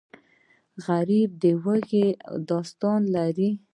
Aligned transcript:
غریب 0.85 1.29
د 1.41 1.43
لوږې 1.61 2.07
داستان 2.49 3.01
لري 3.15 3.49